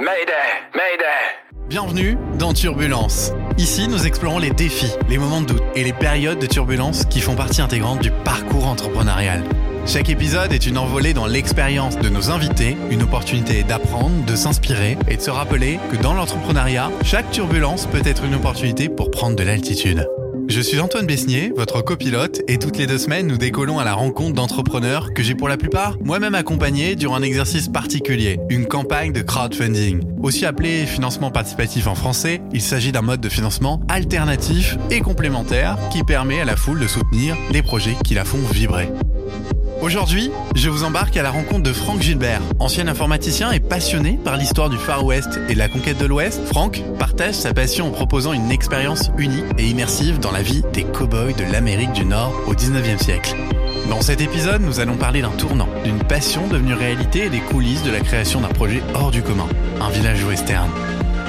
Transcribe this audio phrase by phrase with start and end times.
[0.00, 0.32] Mayday,
[0.74, 1.68] Mayday.
[1.68, 3.32] Bienvenue dans Turbulence.
[3.58, 7.20] Ici, nous explorons les défis, les moments de doute et les périodes de turbulence qui
[7.20, 9.42] font partie intégrante du parcours entrepreneurial.
[9.84, 14.96] Chaque épisode est une envolée dans l'expérience de nos invités, une opportunité d'apprendre, de s'inspirer
[15.06, 19.36] et de se rappeler que dans l'entrepreneuriat, chaque turbulence peut être une opportunité pour prendre
[19.36, 20.08] de l'altitude.
[20.50, 23.94] Je suis Antoine Besnier, votre copilote, et toutes les deux semaines, nous décollons à la
[23.94, 29.12] rencontre d'entrepreneurs que j'ai pour la plupart moi-même accompagnés durant un exercice particulier, une campagne
[29.12, 30.00] de crowdfunding.
[30.20, 35.78] Aussi appelé financement participatif en français, il s'agit d'un mode de financement alternatif et complémentaire
[35.92, 38.88] qui permet à la foule de soutenir les projets qui la font vibrer.
[39.82, 44.36] Aujourd'hui, je vous embarque à la rencontre de Franck Gilbert, ancien informaticien et passionné par
[44.36, 46.38] l'histoire du Far West et de la conquête de l'Ouest.
[46.48, 50.84] Franck partage sa passion en proposant une expérience unique et immersive dans la vie des
[50.84, 53.34] cow-boys de l'Amérique du Nord au 19e siècle.
[53.88, 57.82] Dans cet épisode, nous allons parler d'un tournant, d'une passion devenue réalité et des coulisses
[57.82, 59.48] de la création d'un projet hors du commun,
[59.80, 60.70] un village western.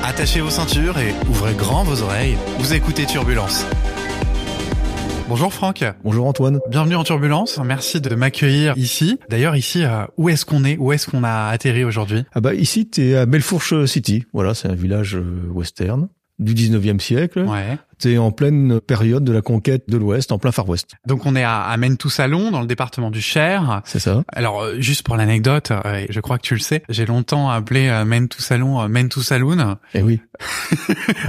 [0.03, 3.65] Attachez vos ceintures et ouvrez grand vos oreilles, vous écoutez Turbulence.
[5.31, 5.85] Bonjour Franck.
[6.03, 6.59] Bonjour Antoine.
[6.69, 7.57] Bienvenue en Turbulence.
[7.63, 9.17] Merci de m'accueillir ici.
[9.29, 10.75] D'ailleurs, ici, euh, où est-ce qu'on est?
[10.75, 12.25] Où est-ce qu'on a atterri aujourd'hui?
[12.33, 14.25] Ah bah ici, t'es à Belfourche City.
[14.33, 17.41] Voilà, c'est un village euh, western du 19e siècle.
[17.41, 17.77] Ouais.
[17.99, 20.93] T'es en pleine période de la conquête de l'Ouest, en plein Far West.
[21.05, 23.81] Donc on est à, à Maine-tout-Salon, dans le département du Cher.
[23.85, 27.05] C'est ça Alors euh, juste pour l'anecdote, euh, je crois que tu le sais, j'ai
[27.05, 29.75] longtemps appelé euh, Maine-tout-Salon euh, Maine-tout-Saloon.
[29.93, 30.19] Eh oui.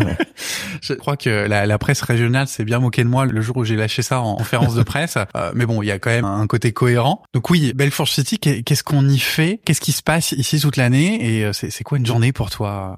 [0.81, 3.65] Je crois que la, la presse régionale s'est bien moquée de moi le jour où
[3.65, 5.19] j'ai lâché ça en conférence de presse.
[5.37, 7.23] Euh, mais bon, il y a quand même un côté cohérent.
[7.35, 9.61] Donc oui, Belfort City, qu'est- qu'est-ce qu'on y fait?
[9.65, 11.39] Qu'est-ce qui se passe ici toute l'année?
[11.41, 12.97] Et c'est c'est quoi une journée pour toi?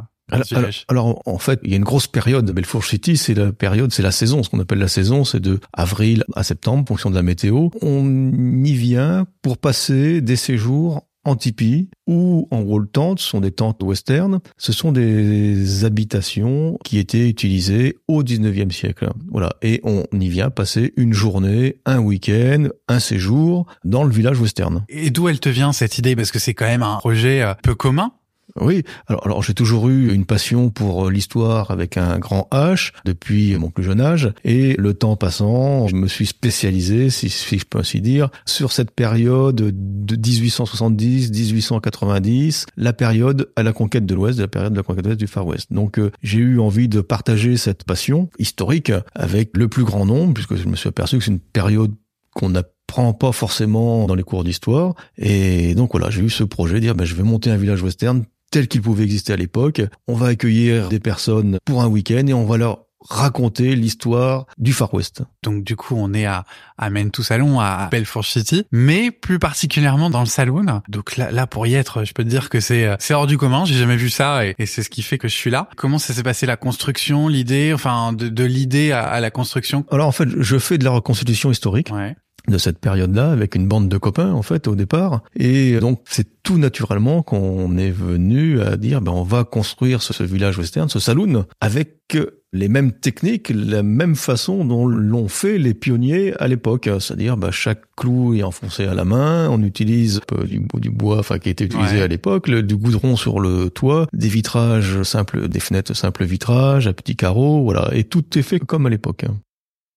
[0.89, 2.51] Alors, en fait, il y a une grosse période.
[2.51, 4.43] Belfourche City, c'est la période, c'est la saison.
[4.43, 7.69] Ce qu'on appelle la saison, c'est de avril à septembre, en fonction de la météo.
[7.83, 8.33] On
[8.65, 13.51] y vient pour passer des séjours en tipi ou en wall tent, ce sont des
[13.51, 14.41] tentes western.
[14.57, 19.09] Ce sont des habitations qui étaient utilisées au 19e siècle.
[19.31, 19.51] Voilà.
[19.63, 24.85] Et on y vient passer une journée, un week-end, un séjour dans le village western.
[24.89, 26.15] Et d'où elle te vient cette idée?
[26.15, 28.13] Parce que c'est quand même un projet euh, peu commun.
[28.61, 33.57] Oui, alors, alors j'ai toujours eu une passion pour l'histoire avec un grand H depuis
[33.57, 37.65] mon plus jeune âge et le temps passant, je me suis spécialisé, si, si je
[37.65, 44.39] peux ainsi dire, sur cette période de 1870-1890, la période à la conquête de l'Ouest,
[44.39, 45.73] la période de la conquête de l'Ouest du Far West.
[45.73, 50.35] Donc euh, j'ai eu envie de partager cette passion historique avec le plus grand nombre,
[50.35, 51.95] puisque je me suis aperçu que c'est une période
[52.35, 54.95] qu'on n'apprend pas forcément dans les cours d'histoire.
[55.17, 57.83] Et donc voilà, j'ai eu ce projet de dire, ben, je vais monter un village
[57.83, 59.83] western tel qu'il pouvait exister à l'époque.
[60.09, 64.73] On va accueillir des personnes pour un week-end et on va leur raconter l'histoire du
[64.73, 65.23] Far West.
[65.43, 66.45] Donc du coup, on est à,
[66.79, 70.81] à Maine-tout-Salon, à Belfort City, mais plus particulièrement dans le saloon.
[70.89, 73.27] Donc là, là pour y être, je peux te dire que c'est euh, c'est hors
[73.27, 73.67] du commun.
[73.67, 75.69] J'ai jamais vu ça et, et c'est ce qui fait que je suis là.
[75.77, 79.85] Comment ça s'est passé la construction, l'idée, enfin de, de l'idée à, à la construction?
[79.91, 82.17] Alors en fait, je fais de la reconstitution historique Ouais.
[82.49, 86.43] De cette période-là avec une bande de copains en fait au départ et donc c'est
[86.43, 90.89] tout naturellement qu'on est venu à dire ben on va construire ce, ce village western,
[90.89, 92.17] ce saloon avec
[92.53, 97.51] les mêmes techniques, la même façon dont l'ont fait les pionniers à l'époque, c'est-à-dire ben,
[97.51, 101.65] chaque clou est enfoncé à la main, on utilise du, du bois enfin qui était
[101.65, 102.03] utilisé Ouais.
[102.03, 106.93] à l'époque, du goudron sur le toit, des vitrages simples, des fenêtres simples vitrages, à
[106.93, 109.25] petits carreaux, voilà, et tout est fait comme à l'époque.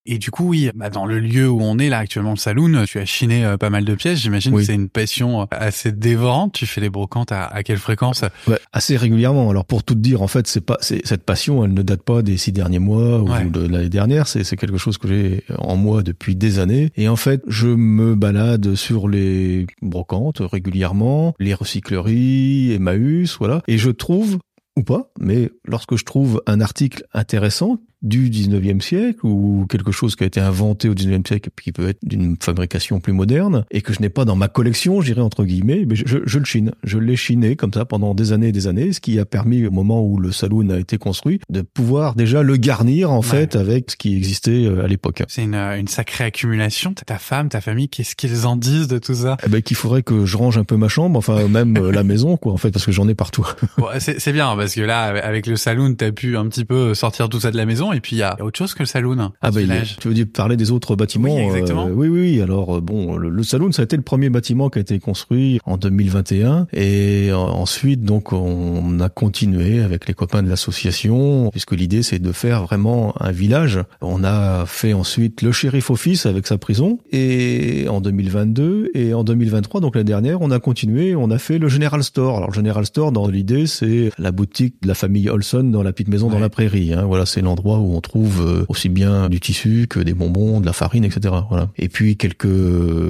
[0.09, 2.85] Et du coup, oui, bah, dans le lieu où on est là actuellement, le saloon,
[2.85, 4.19] tu as chiné euh, pas mal de pièces.
[4.19, 4.61] J'imagine Oui.
[4.61, 6.53] que c'est une passion euh, assez dévorante.
[6.53, 8.23] Tu fais les brocantes à, à quelle fréquence?
[8.47, 9.49] Ouais, assez régulièrement.
[9.49, 12.21] Alors pour tout te dire, en fait, c'est pas cette passion, elle ne date pas
[12.21, 13.43] des six derniers mois ou Ouais.
[13.45, 14.27] de l'année dernière.
[14.27, 16.89] C'est c'est quelque chose que j'ai en moi depuis des années.
[16.95, 23.77] Et en fait, je me balade sur les brocantes régulièrement, les recycleries, Emmaüs, voilà, et
[23.77, 24.37] je trouve
[24.75, 30.15] ou pas, mais lorsque je trouve un article intéressant du 19e siècle ou quelque chose
[30.15, 33.65] qui a été inventé au 19e siècle et qui peut être d'une fabrication plus moderne
[33.71, 36.39] et que je n'ai pas dans ma collection, j'irai entre guillemets, mais je, je, je
[36.39, 36.71] le chine.
[36.83, 39.65] Je l'ai chiné comme ça pendant des années et des années, ce qui a permis
[39.65, 43.55] au moment où le saloon a été construit de pouvoir déjà le garnir en fait
[43.55, 45.23] avec ce qui existait euh, à l'époque.
[45.27, 46.93] C'est une, euh, une sacrée accumulation.
[46.93, 49.37] Ta femme, ta famille, qu'est-ce qu'ils en disent de tout ça?
[49.45, 52.03] Eh ben, qu'il faudrait que je range un peu ma chambre, enfin même euh, la
[52.07, 53.45] maison quoi en fait parce que j'en ai partout.
[53.77, 56.93] Bon, C'est c'est bien parce que là, avec le saloon, t'as pu un petit peu
[56.93, 57.86] sortir tout ça de la maison.
[57.87, 59.31] Maison et puis il y a autre chose que le saloon.
[59.41, 59.61] Ah bah,
[59.99, 61.87] tu veux dire parler des autres bâtiments Oui, exactement.
[61.87, 64.81] Euh, oui, oui, Alors bon, le, saloon, ça a été le premier bâtiment qui a
[64.81, 71.49] été construit en 2021 et ensuite donc on a continué avec les copains de l'association
[71.51, 73.79] puisque l'idée c'est de faire vraiment un village.
[74.01, 79.23] On a fait ensuite le shérif office avec sa prison et en 2022 et en
[79.23, 82.37] 2023 donc l'année dernière on a continué, on a fait le General Store.
[82.37, 85.91] Alors le General Store dans l'idée c'est la boutique de la famille Olson dans la
[85.91, 86.93] petite maison dans la prairie.
[86.93, 87.03] Hein.
[87.05, 90.65] Voilà, c'est l'endroit où on trouve euh, aussi bien du tissu que des bonbons, de
[90.65, 91.33] la farine, etc.
[91.49, 91.69] Voilà.
[91.77, 92.47] Et puis quelques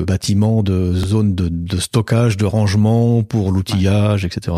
[0.05, 4.55] bâtiments de zones de, de stockage, de rangement pour l'outillage, etc.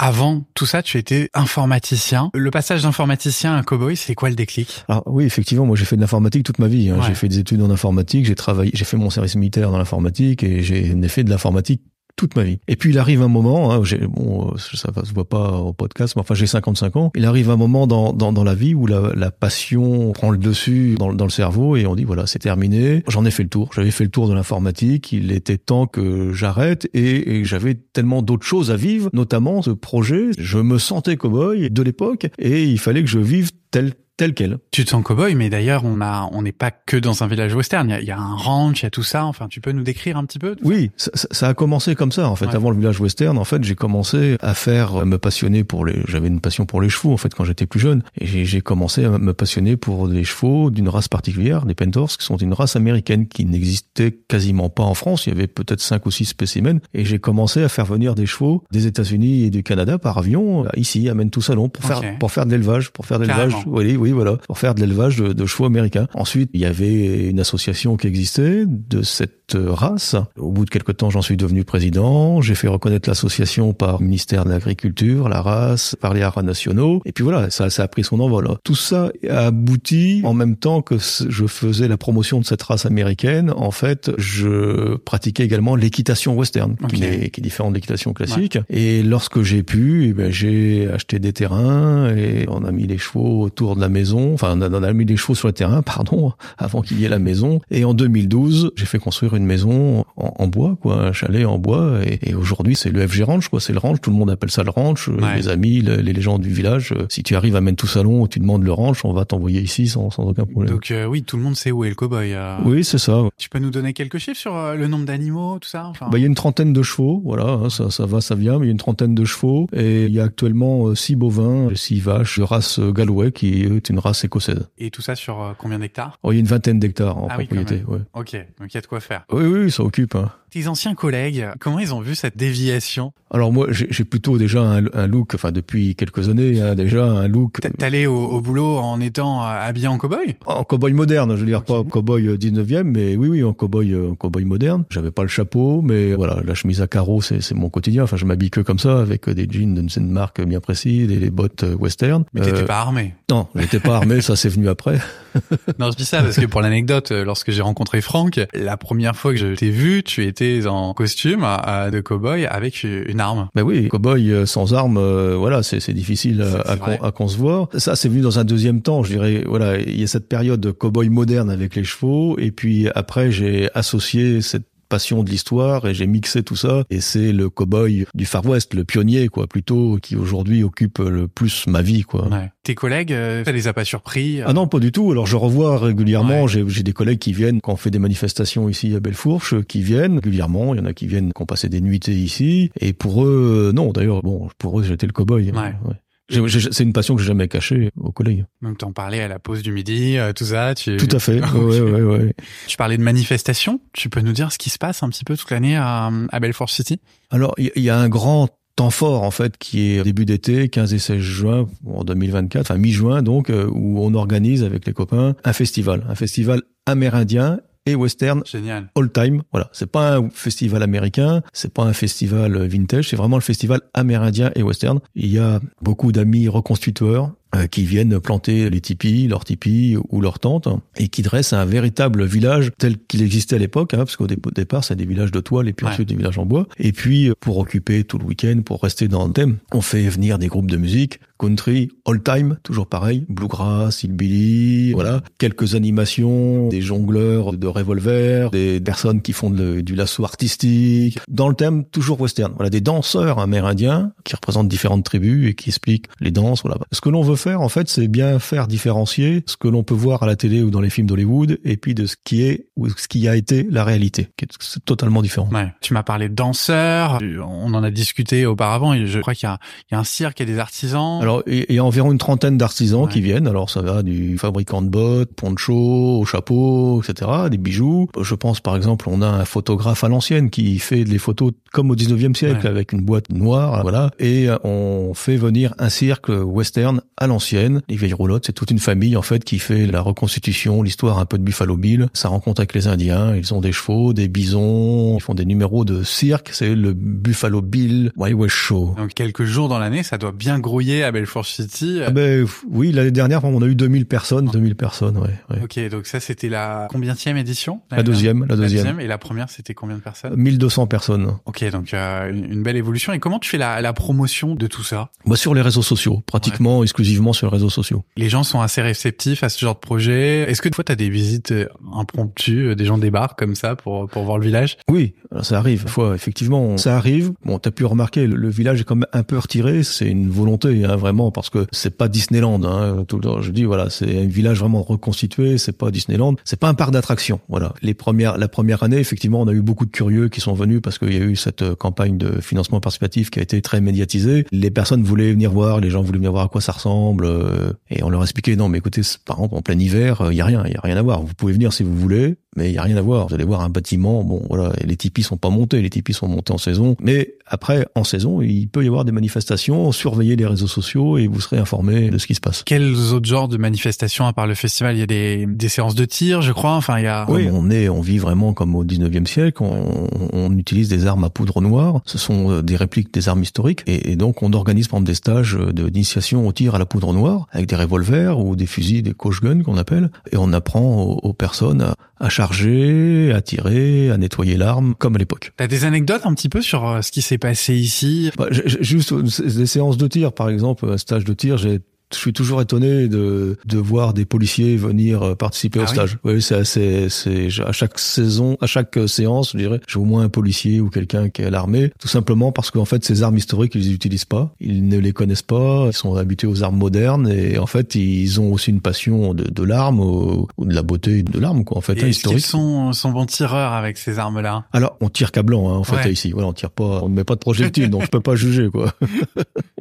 [0.00, 2.30] Avant tout ça, tu étais informaticien.
[2.32, 4.84] Le passage d'informaticien à cowboy, c'est quoi le déclic?
[4.88, 6.88] Alors oui, effectivement, moi j'ai fait de l'informatique toute ma vie.
[6.88, 7.00] Hein.
[7.04, 10.44] J'ai fait des études en informatique, j'ai travaillé, j'ai fait mon service militaire dans l'informatique
[10.44, 11.82] et j'ai fait de l'informatique
[12.18, 12.58] toute ma vie.
[12.66, 16.20] Et puis il arrive un moment, hein, bon, ça se voit pas au podcast, mais
[16.20, 17.12] enfin j'ai 55 ans.
[17.14, 20.38] Il arrive un moment dans, dans, dans la vie où la, la, passion prend le
[20.38, 23.04] dessus dans, dans le cerveau et on dit voilà c'est terminé.
[23.06, 23.70] J'en ai fait le tour.
[23.72, 25.12] J'avais fait le tour de l'informatique.
[25.12, 29.70] Il était temps que j'arrête et, et j'avais tellement d'autres choses à vivre, notamment ce
[29.70, 30.30] projet.
[30.36, 34.58] Je me sentais cowboy de l'époque et il fallait que je vive tel tel quel.
[34.72, 37.54] Tu te sens cowboy, mais d'ailleurs, on a, on n'est pas que dans un village
[37.54, 37.96] western.
[38.00, 39.24] Il y, a, un ranch, il y a tout ça.
[39.24, 42.28] Enfin, tu peux nous décrire un petit peu Oui, ça, ça, a commencé comme ça.
[42.28, 45.86] En fait, avant le village western, en fait, j'ai commencé à faire, me passionner pour
[45.86, 46.02] les.
[46.08, 49.04] J'avais une passion pour les chevaux en fait quand j'étais plus jeune, et j'ai commencé
[49.04, 52.74] à me passionner pour des chevaux d'une race particulière, des Pentors, qui sont une race
[52.74, 55.26] américaine qui n'existait quasiment pas en France.
[55.26, 58.26] Il y avait peut-être cinq ou six spécimens, et j'ai commencé à faire venir des
[58.26, 62.32] chevaux des États-Unis et du Canada par avion ici à tout Salon pour faire pour
[62.32, 63.54] faire de l'élevage, pour faire de l'élevage.
[63.66, 66.08] Oui, oui, voilà, pour faire de l'élevage de, chevaux américains.
[66.14, 70.14] Ensuite, il y avait une association qui existait de cette race.
[70.36, 72.40] Au bout de quelques temps, j'en suis devenu président.
[72.40, 77.00] J'ai fait reconnaître l'association par le ministère de l'Agriculture, la race, par les haras nationaux.
[77.04, 78.48] Et puis voilà, ça, ça a pris son envol.
[78.62, 82.86] Tout ça a abouti en même temps que je faisais la promotion de cette race
[82.86, 83.52] américaine.
[83.56, 88.58] En fait, je pratiquais également l'équitation western, qui, est, qui, est, différente de l'équitation classique.
[88.68, 92.98] Et lorsque j'ai pu, eh ben, j'ai acheté des terrains et on a mis les
[92.98, 94.34] chevaux autour de la maison.
[94.34, 97.18] Enfin, on a mis les chevaux sur le terrain, pardon, avant qu'il y ait la
[97.18, 97.60] maison.
[97.70, 102.00] Et en 2012, j'ai fait construire une maison en, bois, quoi, un chalet en bois.
[102.04, 103.60] Et, aujourd'hui, c'est le FG Ranch, quoi.
[103.60, 104.00] C'est le ranch.
[104.00, 105.08] Tout le monde appelle ça le ranch.
[105.34, 106.92] Les amis, les, gens du village.
[106.92, 109.88] Euh, si tu arrives à tout Salon, tu demandes le ranch, on va t'envoyer ici
[109.88, 110.72] sans, sans aucun problème.
[110.72, 112.32] Donc euh, oui, tout le monde sait où est le cowboy.
[112.32, 112.56] Euh.
[112.64, 113.22] Oui, c'est ça.
[113.36, 116.08] Tu peux nous donner quelques chiffres sur le nombre d'animaux, tout ça enfin...
[116.10, 118.58] Bah, il y a une trentaine de chevaux, voilà, hein, ça, ça va, ça vient,
[118.58, 121.68] mais il y a une trentaine de chevaux et il y a actuellement six bovins,
[121.74, 124.68] six vaches de race Galway qui est une race écossaise.
[124.78, 126.18] Et tout ça sur euh, combien d'hectares?
[126.24, 127.84] Oh, Il y a une vingtaine d'hectares en ah propriété.
[127.86, 129.24] Oui, Ok, donc il y a de quoi faire.
[129.30, 130.16] Oui, oui, ça occupe.
[130.16, 130.32] Hein.
[130.50, 133.12] Tes anciens collègues, comment ils ont vu cette déviation?
[133.30, 137.60] Alors moi, j'ai plutôt déjà un, look, enfin depuis quelques années, hein, déjà un look.
[137.76, 140.36] T'allais au, au boulot en étant euh, habillé en cowboy?
[140.46, 143.94] En cowboy moderne, je veux dire pas cowboy 19e, euh, mais oui, oui, en cowboy,
[143.94, 144.84] en cowboy moderne.
[144.88, 148.04] J'avais pas le chapeau, mais voilà, la chemise à carreaux, c'est mon quotidien.
[148.04, 151.30] Enfin, je m'habille que comme ça, avec des jeans d'une marque bien précise et les
[151.30, 152.24] bottes western.
[152.32, 154.98] Mais t'étais pas armé Non, j'étais pas armé, ça c'est venu après.
[155.78, 159.32] non, je dis ça parce que pour l'anecdote, lorsque j'ai rencontré Franck, la première fois
[159.32, 161.46] que je t'ai vu, tu étais en costume
[161.92, 163.48] de cowboy avec une arme.
[163.54, 167.68] Ben oui, cowboy euh, sans arme, euh, voilà, c'est difficile à, à, concevoir.
[167.76, 169.44] Ça, c'est venu dans un deuxième temps, je dirais.
[169.46, 173.30] Voilà, il y a cette période de cowboy moderne avec les chevaux, et puis après,
[173.30, 178.06] j'ai associé cette passion de l'histoire et j'ai mixé tout ça et c'est le cowboy
[178.14, 182.28] du Far West, le pionnier quoi, plutôt qui aujourd'hui occupe le plus ma vie quoi.
[182.28, 182.50] Ouais.
[182.62, 185.10] Tes collègues, euh, ça les a pas surpris euh Ah non, pas du tout.
[185.10, 188.94] Alors je revois régulièrement, j'ai des collègues qui viennent quand on fait des manifestations ici
[188.94, 191.80] à Bellefourche, qui viennent régulièrement, il y en a qui viennent qui ont passé des
[191.80, 195.50] nuitées ici et pour eux non, d'ailleurs bon, pour eux j'étais le cowboy.
[195.50, 195.58] Ouais.
[195.58, 195.96] ouais.
[196.30, 198.44] C'est une passion que j'ai jamais cachée aux collègues.
[198.60, 200.74] Donc t'en parlais à la pause du midi, euh, tout ça.
[200.74, 200.96] Tu...
[200.96, 201.40] Tout à fait.
[201.54, 202.34] ouais, ouais, ouais.
[202.66, 203.80] Tu parlais de manifestations.
[203.92, 206.40] Tu peux nous dire ce qui se passe un petit peu toute l'année à, à
[206.40, 207.00] Belfort City?
[207.30, 210.94] Alors il y, a un grand temps fort en fait qui est début d'été, 15
[210.94, 215.34] et 16 juin en 2024, enfin mi-juin donc, euh, où on organise avec les copains
[215.44, 218.90] un festival, un festival amérindien et western Génial.
[218.96, 219.42] all time.
[219.52, 223.80] Voilà, c'est pas un festival américain, c'est pas un festival vintage, c'est vraiment le festival
[223.94, 225.00] amérindien et western.
[225.14, 227.32] Il y a beaucoup d'amis reconstitueurs
[227.70, 232.24] qui viennent planter les tipis, leurs tipis ou leurs tentes, et qui dressent un véritable
[232.24, 235.68] village tel qu'il existait à l'époque, hein, parce qu'au départ, c'est des villages de toile
[235.68, 236.66] et puis ensuite des villages en bois.
[236.78, 240.38] Et puis, pour occuper tout le week-end, pour rester dans le thème, on fait venir
[240.38, 246.80] des groupes de musique, country, all time, toujours pareil, bluegrass, hillbilly, voilà, quelques animations, des
[246.80, 252.52] jongleurs de revolver, des personnes qui font du lasso artistique, dans le thème toujours western.
[252.54, 256.62] Voilà, des danseurs amérindiens qui représentent différentes tribus et qui expliquent les danses.
[256.62, 256.78] Voilà.
[256.92, 259.94] Ce que l'on veut faire, en fait, c'est bien faire différencier ce que l'on peut
[259.94, 262.66] voir à la télé ou dans les films d'Hollywood et puis de ce qui est
[262.76, 265.48] ou ce qui a été la réalité, qui est totalement différent.
[265.52, 265.72] Ouais.
[265.80, 268.94] Tu m'as parlé de danseurs, on en a discuté auparavant.
[269.06, 269.48] Je crois qu'il y
[269.90, 271.20] y a un cirque, il y a des artisans.
[271.22, 273.46] Alors, il y a environ une trentaine d'artisans qui viennent.
[273.46, 278.08] Alors, ça va du fabricant de bottes, poncho, au chapeau, etc., des bijoux.
[278.20, 281.90] Je pense, par exemple, on a un photographe à l'ancienne qui fait des photos comme
[281.90, 284.10] au 19e siècle avec une boîte noire, voilà.
[284.18, 287.82] Et on fait venir un cirque western à l'ancienne.
[287.88, 291.26] Les vieilles roulottes, c'est toute une famille, en fait, qui fait la reconstitution, l'histoire un
[291.26, 292.08] peu de Buffalo Bill.
[292.12, 293.34] Ça rencontre avec les Indiens.
[293.36, 295.16] Ils ont des chevaux, des bisons.
[295.16, 296.50] Ils font des numéros de cirque.
[296.52, 298.94] C'est le Buffalo Bill Wild West Show.
[298.96, 302.00] Donc, quelques jours dans l'année, ça doit bien grouiller à Belfort City.
[302.06, 304.46] Ah ben, oui, l'année dernière, on a eu 2000 personnes.
[304.46, 305.30] 2000 personnes, ouais.
[305.50, 305.62] ouais.
[305.62, 309.00] Ok, donc ça, c'était la combienième édition La deuxième, la deuxième.
[309.00, 310.34] Et la première, c'était combien de personnes?
[310.36, 311.36] 1200 personnes.
[311.46, 313.12] Ok, donc euh, une belle évolution.
[313.12, 315.10] Et comment tu fais la, la promotion de tout ça?
[315.26, 318.04] Bah, Sur les réseaux sociaux, pratiquement exclusivement sur les réseaux sociaux.
[318.16, 320.50] Les gens sont assez réceptifs à ce genre de projet.
[320.50, 323.54] Est-ce que des fois, tu as des visites euh, impromptues, euh, des gens débarquent comme
[323.54, 324.78] ça pour, pour voir le village?
[324.90, 325.86] Oui, ça arrive.
[325.86, 327.32] Fois, effectivement, ça arrive.
[327.44, 329.82] Bon, tu as pu remarquer, le, village est quand même un peu retiré.
[329.82, 332.62] C'est une volonté, hein, vraiment, parce que c'est pas Disneyland.
[332.64, 335.58] Hein, tout le temps, je dis, voilà, c'est un village vraiment reconstitué.
[335.58, 336.34] C'est pas Disneyland.
[336.44, 337.40] C'est pas un parc d'attractions.
[337.48, 337.74] Voilà.
[337.82, 340.80] Les premières, la première année, effectivement, on a eu beaucoup de curieux qui sont venus
[340.82, 343.80] parce qu'il y a eu cette euh, campagne de financement participatif qui a été très
[343.80, 344.46] médiatisée.
[344.52, 347.72] Les personnes voulaient venir voir, les gens voulaient venir voir à quoi ça ressemble, euh,
[347.90, 350.44] et on leur expliquait non, mais écoutez, par exemple, en plein hiver, il y a
[350.44, 351.22] rien, il y a rien à voir.
[351.22, 353.28] Vous pouvez venir si vous voulez, mais il y a rien à voir.
[353.28, 356.28] Vous allez voir un bâtiment, bon voilà, les tipis sont pas montés, les tipis sont
[356.28, 360.46] montés en saison, mais après en saison, il peut y avoir des manifestations, surveillez les
[360.46, 362.62] réseaux sociaux et vous serez informé de ce qui se passe.
[362.64, 364.96] Quels autres genres de manifestations à part le festival?
[364.96, 366.72] Il y a des, des séances de tir, je crois.
[366.74, 367.26] Enfin, il y a.
[367.30, 369.62] Oui, on est, on vit vraiment comme au 19e siècle.
[369.62, 372.00] On, on utilise des armes à poudre noire.
[372.04, 375.08] Ce sont euh, des répliques des armes historiques, et, et donc on organise par exemple
[375.08, 379.02] des stages d'initiation au tir à la poudre noire avec des revolvers ou des fusils,
[379.02, 383.40] des coach guns qu'on appelle, et on apprend aux, aux personnes à, à charger, à
[383.42, 385.52] tirer, à nettoyer l'arme, comme à l'époque.
[385.56, 388.30] T'as des anecdotes un petit peu sur euh, ce qui s'est passé ici?
[388.36, 391.80] Bah, Juste des séances de tir, par exemple, un stage de tir, j'ai
[392.12, 396.18] je suis toujours étonné de, de voir des policiers venir euh, participer au ah stage.
[396.24, 400.04] Oui, c'est assez, c'est à chaque saison, à chaque euh, séance, je dirais, j'ai au
[400.04, 403.22] moins un policier ou quelqu'un qui est à l'armée, tout simplement parce qu'en fait, ces
[403.22, 406.62] armes historiques, ils les utilisent pas, ils ne les connaissent pas, ils sont habitués aux
[406.62, 410.74] armes modernes et en fait, ils ont aussi une passion de, de l'arme ou, de
[410.74, 411.76] la beauté de l'arme, quoi.
[411.76, 412.38] En fait, et hein, historique.
[412.38, 414.64] Ils sont, sont bons tireurs avec ces armes-là?
[414.72, 416.30] Alors, on tire qu'à blanc, hein, en fait, ici.
[416.30, 418.68] Voilà, on tire pas, on ne met pas de projectiles, donc je peux pas juger,
[418.70, 418.92] quoi.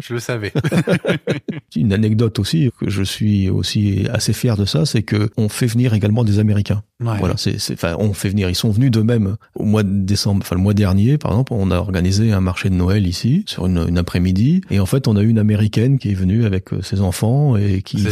[0.02, 0.52] je le savais.
[1.76, 5.68] une anecdote aussi que je suis aussi assez fier de ça, c'est que on fait
[5.68, 6.84] venir également des Américains.
[7.00, 8.50] Voilà, c'est, enfin, on fait venir.
[8.50, 11.70] Ils sont venus d'eux-mêmes au mois de décembre, enfin le mois dernier, par exemple, on
[11.70, 15.16] a organisé un marché de Noël ici sur une, une après-midi, et en fait, on
[15.16, 18.04] a eu une américaine qui est venue avec euh, ses enfants et qui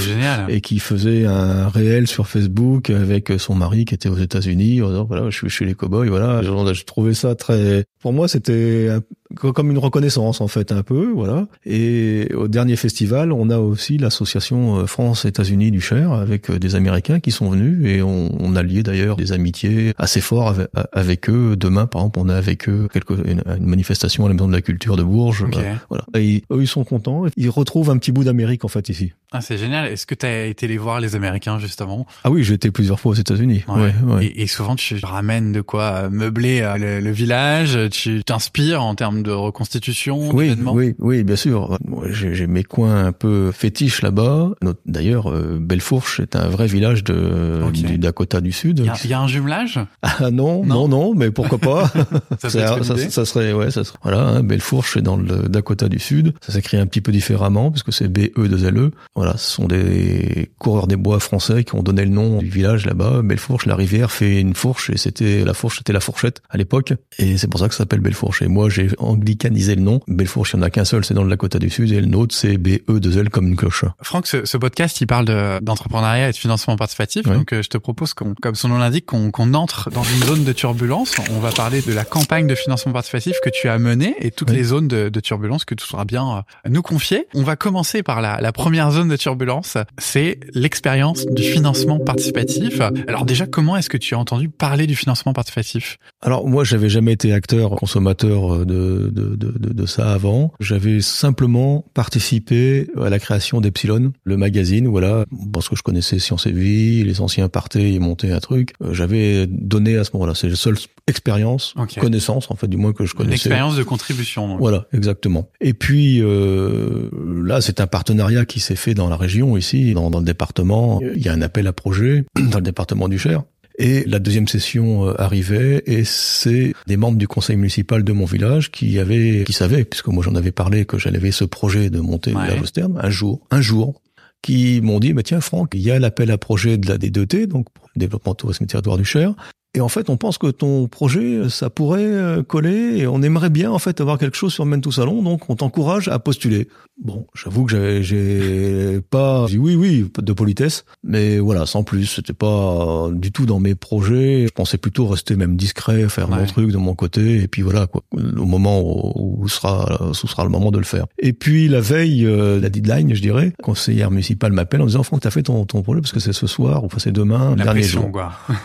[0.49, 4.81] et qui faisait un réel sur Facebook avec son mari qui était aux États-Unis.
[4.81, 6.09] Voilà, je suis chez les cowboys.
[6.09, 7.85] Voilà, je trouvais ça très.
[8.01, 8.89] Pour moi, c'était
[9.35, 11.47] comme une reconnaissance en fait un peu, voilà.
[11.65, 16.75] Et au dernier festival, on a aussi l'association euh, France-États-Unis du Cher avec euh, des
[16.75, 20.55] Américains qui sont venus et on, on a lié d'ailleurs des amitiés assez forts
[20.91, 21.55] avec, eux.
[21.55, 24.61] Demain, par exemple, on a avec eux quelque, une, manifestation à la Maison de la
[24.61, 25.45] Culture de Bourges.
[25.89, 26.05] Voilà.
[26.17, 27.25] Et eux, ils sont contents.
[27.37, 29.13] Ils retrouvent un petit bout d'Amérique en fait ici.
[29.31, 29.91] Ah, c'est génial.
[29.91, 32.05] Est-ce que tu as été les voir les Américains justement?
[32.23, 33.63] Ah oui, j'ai été plusieurs fois aux États-Unis.
[33.67, 33.93] Ouais.
[34.05, 37.77] Ouais, Et, souvent, tu ramènes de quoi meubler euh, le, le village?
[37.91, 41.77] Tu t'inspires en termes de reconstitution Oui, oui, oui, bien sûr.
[42.09, 44.51] J'ai mes coins un peu fétiches là-bas.
[44.85, 48.64] D'ailleurs, euh, Bellefourche est un vrai village de, du Dakota du Sud.
[48.71, 49.79] Il y, a un jumelage?
[50.01, 51.91] Ah non, non, non, mais pourquoi pas
[52.39, 53.97] ça, ça, ça, serait, ouais, ça serait.
[54.01, 56.33] Voilà, hein, Bellefourche est dans le Dakota du Sud.
[56.41, 58.91] Ça s'écrit un petit peu différemment puisque c'est B E 2 L E.
[59.15, 62.85] Voilà, ce sont des coureurs des bois français qui ont donné le nom du village
[62.85, 63.21] là-bas.
[63.23, 66.93] Bellefourche, la rivière fait une fourche et c'était la fourche, c'était la fourchette à l'époque
[67.19, 68.41] et c'est pour ça que ça s'appelle Bellefourche.
[68.41, 69.99] Et moi, j'ai anglicanisé le nom.
[70.07, 72.07] Bellefourche, il n'y en a qu'un seul, c'est dans le Dakota du Sud, et le
[72.07, 73.85] nôtre, c'est BE2L comme une cloche.
[74.01, 75.25] Franck, ce, ce podcast, il parle
[75.61, 77.23] d'entrepreneuriat et de financement participatif.
[77.23, 80.43] Donc, euh, je te propose qu'on, comme son nom l'indique, qu'on entre dans une zone
[80.43, 81.15] de turbulence.
[81.31, 84.49] On va parler de la campagne de financement participatif que tu as menée et toutes
[84.49, 87.27] les zones de, de, turbulence que tu sauras bien euh, nous confier.
[87.33, 89.77] On va commencer par la, la première zone de turbulence.
[89.97, 92.79] C'est l'expérience du financement participatif.
[93.07, 95.97] Alors déjà, comment est-ce que tu as entendu parler du financement participatif?
[96.21, 100.51] Alors moi, j'avais jamais été acteur consommateur de, de de, de, ça avant.
[100.59, 106.47] J'avais simplement participé à la création d'Epsilon, le magazine, voilà, parce que je connaissais Science
[106.47, 108.73] et Vie, les anciens partaient et montaient un, truc.
[108.83, 110.33] Euh, J'avais donné à ce moment-là.
[110.35, 110.75] C'est la seule
[111.07, 113.35] expérience, connaissance en fait, du moins que je Une connaissais.
[113.35, 114.47] expérience de contribution.
[114.47, 114.59] donc.
[114.59, 115.49] Voilà, exactement.
[115.61, 117.09] Et puis euh,
[117.43, 120.99] là, c'est un partenariat qui s'est fait dans la région ici, dans, dans le département.
[121.15, 123.43] Il y a un appel à projet dans le département du Cher.
[123.77, 128.23] Et la deuxième session euh, arrivait et c'est des membres du conseil municipal de mon
[128.23, 131.99] village qui avaient, qui savaient, puisque moi j'en avais parlé que j'avais ce projet de
[131.99, 132.47] monter Ouais.
[132.47, 134.01] la Western, un jour, un jour,
[134.45, 137.47] qui m'ont dit, bah tiens Franck, il y a l'appel à projet de la D2T,
[137.47, 139.33] donc le développement tourisme et territoire du Cher.
[139.75, 143.49] Et en fait, on pense que ton projet, ça pourrait euh, coller et on aimerait
[143.49, 146.69] bien en fait avoir quelque chose sur Men tout Salon, donc on t'encourage à postuler.
[147.03, 152.05] Bon, j'avoue que j'ai pas dit oui, oui, de politesse, mais voilà, sans plus.
[152.05, 154.45] C'était pas euh, du tout dans mes projets.
[154.47, 156.45] Je pensais plutôt rester même discret, faire mon Ouais.
[156.45, 158.01] truc de mon côté, et puis voilà quoi.
[158.13, 161.05] Au moment où, où sera, où sera le moment de le faire.
[161.19, 165.19] Et puis la veille, euh, la deadline, je dirais, conseillère municipale m'appelle en disant Franck,
[165.21, 167.65] t'as fait ton, ton projet parce que c'est ce soir ou enfin c'est demain, La
[167.65, 168.11] dernier pression, jour.
[168.13, 168.31] quoi.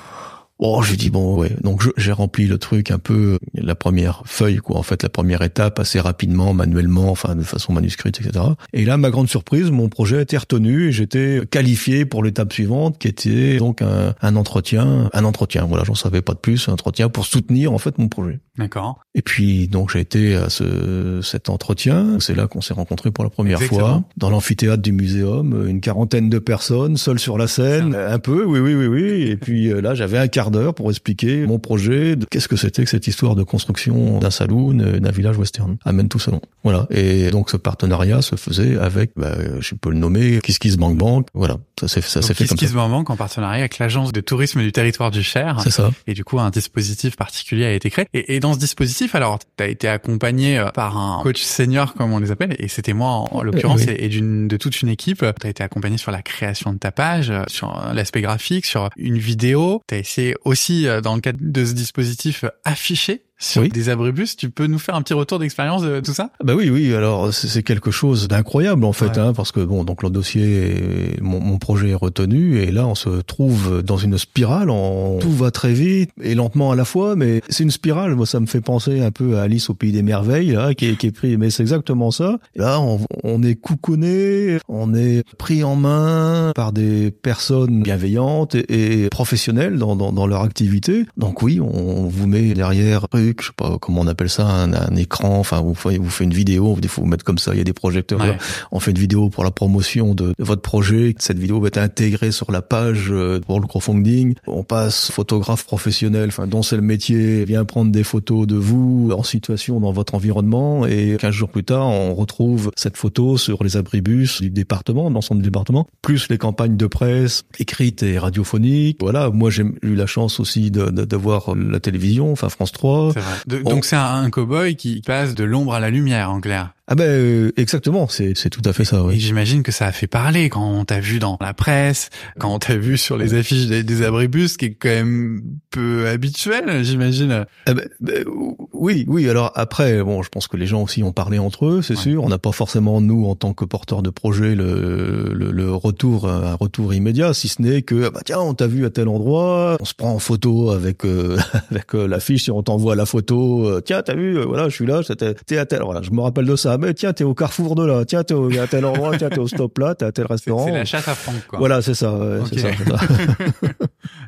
[0.62, 1.56] Oh, je dis bon, ouais.
[1.62, 4.76] Donc j'ai rempli le truc un peu la première feuille, quoi.
[4.76, 8.44] En fait, la première étape assez rapidement, manuellement, enfin de façon manuscrite, etc.
[8.74, 12.52] Et là, ma grande surprise, mon projet a été retenu et j'étais qualifié pour l'étape
[12.52, 15.64] suivante, qui était donc un, un entretien, un entretien.
[15.64, 18.40] Voilà, j'en savais pas de plus, un entretien pour soutenir en fait mon projet.
[18.60, 19.00] D'accord.
[19.14, 22.18] Et puis donc j'ai été à ce cet entretien.
[22.20, 23.80] C'est là qu'on s'est rencontrés pour la première Exactement.
[23.88, 28.44] fois dans l'amphithéâtre du muséum, une quarantaine de personnes seules sur la scène, un peu,
[28.44, 29.22] oui, oui, oui, oui.
[29.22, 32.56] Et puis euh, là j'avais un quart d'heure pour expliquer mon projet, de qu'est-ce que
[32.56, 36.40] c'était que cette histoire de construction d'un saloon, euh, d'un village western, amène tout salon.
[36.62, 36.86] Voilà.
[36.90, 40.96] Et donc ce partenariat se faisait avec, bah, je peux le nommer, Kiss Kiss Bank
[40.96, 41.26] Bank.
[41.34, 42.74] Voilà, ça s'est ça s'est Donc, fait Kiss comme Kiss ça.
[42.74, 45.58] Bank Bank en partenariat avec l'agence de tourisme du territoire du Cher.
[45.62, 45.90] C'est ça.
[46.06, 48.06] Et du coup, un dispositif particulier a été créé.
[48.12, 51.94] Et, et dans ce dispositif, alors, tu as été accompagné euh, par un coach senior,
[51.94, 53.92] comme on les appelle, et c'était moi en, en l'occurrence, Oui.
[53.96, 55.24] et, et d'une de toute une équipe.
[55.40, 58.66] Tu as été accompagné sur la création de ta page, euh, sur euh, l'aspect graphique,
[58.66, 59.82] sur une vidéo.
[59.88, 63.68] Tu as essayé aussi, euh, dans le cadre de ce dispositif, euh, afficher sur Oui.
[63.70, 64.36] des abribus.
[64.36, 66.30] Tu peux nous faire un petit retour d'expérience de tout ça?
[66.44, 66.94] Bah oui, oui.
[66.94, 69.18] Alors c'est quelque chose d'incroyable en fait, Ouais.
[69.18, 72.86] hein, parce que bon, donc le dossier, est- mon, mon projet est retenu, et là
[72.86, 74.70] on se trouve dans une spirale.
[74.70, 78.14] On, tout va très vite et lentement à la fois, mais c'est une spirale.
[78.14, 80.86] Moi, ça me fait penser un peu à Alice au pays des merveilles, là, qui
[80.86, 81.36] est, qui est pris.
[81.38, 82.38] Mais c'est exactement ça.
[82.56, 89.04] Là, on, on est coucouné, on est pris en main par des personnes bienveillantes et,
[89.04, 91.06] et professionnelles dans, dans, dans leur activité.
[91.16, 94.72] Donc oui, on vous met derrière truc, je sais pas comment on appelle ça, un,
[94.72, 95.38] un écran.
[95.38, 96.76] Enfin, vous faites, vous faites une vidéo.
[96.82, 97.52] Il faut vous mettre comme ça.
[97.54, 98.20] Il y a des projecteurs.
[98.20, 98.36] Ouais.
[98.72, 101.14] On fait une vidéo pour la promotion de, de votre projet.
[101.18, 104.34] Cette vidéo va être intégrée sur la page euh, pour le crowdfunding.
[104.46, 109.10] On passe photographe professionnel, enfin dont c'est le métier, vient prendre des photos de vous
[109.16, 110.86] en situation dans votre environnement.
[110.86, 115.14] Et 15 jours plus tard, on retrouve cette photo sur les abribus du département, de
[115.14, 118.98] l'ensemble du département, plus les campagnes de presse écrites et radiophoniques.
[119.00, 122.72] Voilà, moi j'ai eu la chance aussi de, de, de voir la télévision, enfin France
[122.72, 123.12] 3.
[123.20, 123.38] C'est vrai.
[123.46, 126.40] De- On- Donc c'est un, un cow-boy qui passe de l'ombre à la lumière, en
[126.40, 126.70] clair.
[126.92, 129.04] Ah ben euh, exactement, c'est c'est tout à fait ça.
[129.04, 129.18] Oui.
[129.20, 132.58] j'imagine que ça a fait parler quand on t'a vu dans la presse, quand on
[132.58, 136.82] t'a vu sur les affiches des, des abribus, ce qui est quand même peu habituel,
[136.82, 137.46] j'imagine.
[137.66, 138.24] Ah ben, ben,
[138.72, 139.28] oui, oui.
[139.30, 142.02] Alors après, bon, je pense que les gens aussi ont parlé entre eux, c'est Ouais.
[142.02, 142.24] sûr.
[142.24, 146.28] On n'a pas forcément nous, en tant que porteurs de projet, le, le, le retour,
[146.28, 149.06] un retour immédiat, si ce n'est que ah bah tiens, on t'a vu à tel
[149.06, 151.36] endroit, on se prend en photo avec euh,
[151.70, 153.68] avec euh, l'affiche, et on t'envoie la photo.
[153.68, 155.02] euh, tiens, t'as vu, euh, voilà, je suis là,
[155.46, 155.82] t'es à tel.
[155.84, 156.78] Voilà, je me rappelle de ça.
[156.80, 158.04] Mais tiens, t'es au carrefour de là.
[158.04, 159.16] Tiens, t'es à tel endroit.
[159.16, 159.94] tiens, t'es au stop là.
[159.94, 160.66] T'es à tel restaurant.
[160.66, 161.58] c'est la chasse à Franck, quoi.
[161.58, 162.12] Voilà, c'est ça.
[162.12, 162.68] ouais, ça.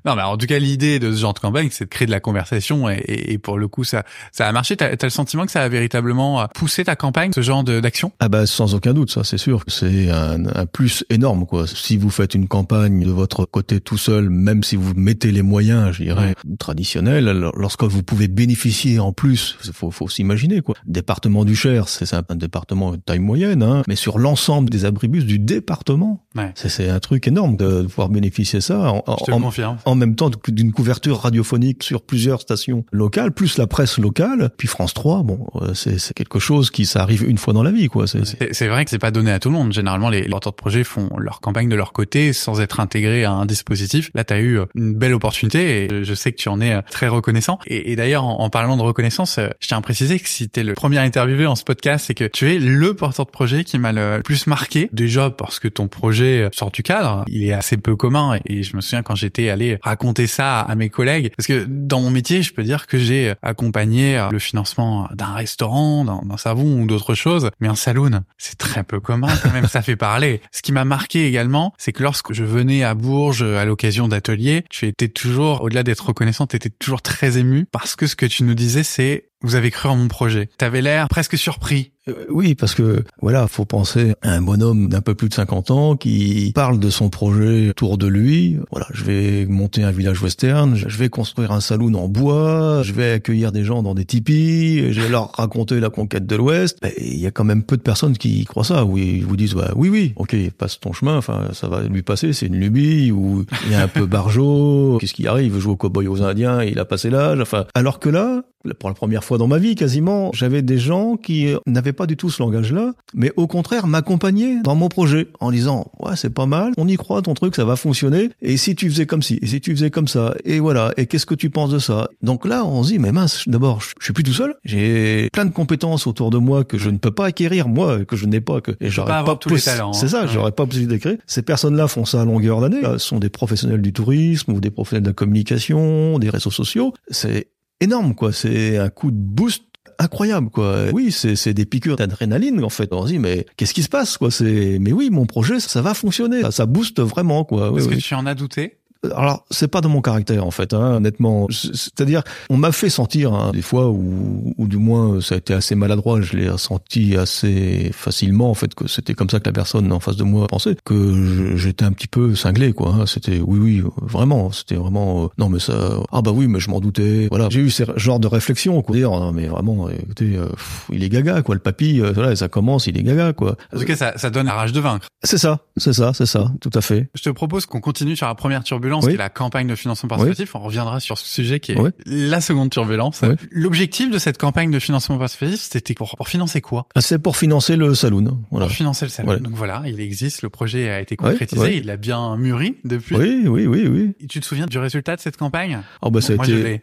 [0.05, 2.11] Non, mais en tout cas, l'idée de ce genre de campagne, c'est de créer de
[2.11, 4.77] la conversation, et, et- et pour le coup, ça, ça a marché.
[4.77, 7.81] T'as as le sentiment que ça a véritablement euh, poussé ta campagne, ce genre de-
[7.81, 8.13] d'action?
[8.21, 9.63] Ah bah sans aucun doute, ça c'est sûr.
[9.69, 11.67] C'est un, un plus énorme quoi.
[11.67, 15.43] Si vous faites une campagne de votre côté tout seul, même si vous mettez les
[15.43, 17.25] moyens, je dirais traditionnels,
[17.57, 20.75] lorsque vous pouvez bénéficier en plus, faut, faut s'imaginer quoi.
[20.87, 25.25] Département du Cher, c'est un, département de taille moyenne, hein, mais sur l'ensemble des abribus
[25.27, 26.51] du département, Ouais.
[26.55, 28.91] c'est c'est un truc énorme de pouvoir bénéficier de ça.
[28.91, 29.77] En, Je te en- confirme.
[29.85, 34.69] en même temps d'une couverture radiophonique sur plusieurs stations locales, plus la presse locale, puis
[34.69, 37.89] France 3, bon, euh, c'est quelque chose qui ça arrive une fois dans la vie,
[37.89, 38.07] quoi.
[38.07, 39.73] C'est vrai que c'est pas donné à tout le monde.
[39.73, 43.33] Généralement, les porteurs de projets font leur campagne de leur côté sans être intégrés à
[43.33, 44.11] un dispositif.
[44.15, 46.73] Là, tu as eu euh, une belle opportunité et je sais que tu en es
[46.73, 47.59] euh, très reconnaissant.
[47.67, 50.75] Et, d'ailleurs, en, en parlant de reconnaissance, je tiens à préciser que si t'es le
[50.75, 53.93] premier interviewé en ce podcast, c'est que tu es le porteur de projet qui m'a
[53.93, 54.89] le plus marqué.
[54.93, 58.39] Déjà parce que ton projet sort du cadre, il est assez peu commun.
[58.47, 62.01] Et je me souviens quand j'étais allé raconter ça à mes collègues parce que dans
[62.01, 66.87] mon métier, je peux dire que j'ai accompagné le financement d'un restaurant, d'un savon ou
[66.87, 70.41] d'autres choses, mais un saloon, c'est très peu commun quand même, ça fait parler.
[70.53, 74.65] Ce qui m'a marqué également, c'est que lorsque je venais à Bourges à l'occasion d'ateliers,
[74.71, 78.27] tu étais toujours, au-delà d'être reconnaissant, tu étais toujours très ému parce que ce que
[78.27, 80.49] tu nous disais, c'est vous avez cru en mon projet.
[80.59, 81.93] T'avais l'air presque surpris.
[82.09, 85.71] Euh, oui, parce que voilà, faut penser à un bonhomme d'un peu plus de 50
[85.71, 88.59] ans qui parle de son projet autour de lui.
[88.73, 92.93] Voilà, je vais monter un village western, je vais construire un saloon en bois, je
[92.93, 96.79] vais accueillir des gens dans des tipis, je vais leur raconter la conquête de l'Ouest.
[96.83, 99.37] Ben, il y a quand même peu de personnes qui croient ça, où ils vous
[99.37, 102.57] disent bah, oui, oui, ok, passe ton chemin, enfin ça va lui passer, c'est une
[102.57, 106.09] lubie ou il est un peu barjot, qu'est-ce qui arrive, il veut jouer au cowboy
[106.09, 107.39] aux Indiens, il a passé l'âge.
[107.41, 108.43] Enfin, alors que là,
[108.79, 112.17] pour la première fois dans ma vie quasiment, j'avais des gens qui n'avaient pas du
[112.17, 116.47] tout ce langage-là, mais au contraire m'accompagnaient dans mon projet en disant ouais c'est pas
[116.47, 119.39] mal, on y croit ton truc ça va fonctionner et si tu faisais comme ci
[119.43, 122.09] et si tu faisais comme ça et voilà et qu'est-ce que tu penses de ça?
[122.23, 125.45] Donc là on se dit mais mince d'abord je suis plus tout seul, j'ai plein
[125.45, 128.41] de compétences autour de moi que je ne peux pas acquérir moi que je n'ai
[128.41, 129.93] pas que et j'aurais pas, pas tous les talents.
[129.93, 130.27] C'est ça, hein.
[130.33, 131.19] j'aurais pas possibilité d'écrire.
[131.27, 134.71] Ces personnes-là font ça à longueur d'année, ce sont des professionnels du tourisme ou des
[134.71, 137.49] professionnels de la communication, des réseaux sociaux, c'est
[137.83, 138.33] énorme, quoi.
[138.33, 139.65] C'est un coup de boost
[139.99, 140.87] incroyable quoi.
[140.93, 142.93] Oui, c'est c'est des piqûres d'adrénaline en fait.
[142.93, 144.31] On se dit mais qu'est-ce qui se passe quoi?
[144.31, 147.73] C'est mais oui, mon projet ça, va fonctionner, ça, ça booste vraiment quoi.
[147.77, 148.79] Est-ce oui, que tu en as douté?
[149.15, 151.47] Alors c'est pas dans mon caractère en fait, hein, honnêtement.
[151.51, 155.55] C'est-à-dire, on m'a fait sentir hein, des fois, ou, ou du moins ça a été
[155.55, 156.21] assez maladroit.
[156.21, 160.01] Je l'ai senti assez facilement en fait que c'était comme ça que la personne en
[160.01, 162.95] face de moi pensait, que j'étais un petit peu cinglé quoi.
[162.95, 163.07] Hein.
[163.07, 165.75] C'était oui oui vraiment, c'était vraiment euh, non mais ça
[166.13, 167.29] ah bah oui mais je m'en doutais.
[167.31, 168.97] Voilà, j'ai eu ce genre de réflexion quoi.
[168.97, 170.49] Dire non mais vraiment écoutez, euh,
[170.93, 171.55] il est gaga quoi.
[171.55, 173.57] Le papy, euh, voilà, ça commence, il est gaga quoi.
[173.75, 175.09] En tout cas ça, ça donne la rage de vaincre.
[175.25, 177.09] C'est ça, c'est ça, c'est ça, tout à fait.
[177.15, 180.09] Je te propose qu'on continue sur la première turbulence qui est la campagne de financement
[180.09, 180.55] participatif.
[180.55, 183.23] On reviendra sur ce sujet qui est la seconde turbulence.
[183.51, 186.87] L'objectif de cette campagne de financement participatif, c'était pour, pour financer quoi?
[186.95, 188.39] Ah, C'est pour financer le saloon.
[188.51, 188.67] Voilà.
[188.67, 189.39] Pour financer le saloon.
[189.39, 193.17] Donc voilà, il existe, le projet a été concrétisé, il a bien mûri depuis.
[193.17, 194.15] Oui, oui, oui, oui.
[194.21, 195.81] Et tu te souviens du résultat de cette campagne?
[196.01, 196.35] Oh bah ça